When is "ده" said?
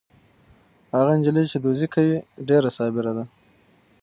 3.17-3.23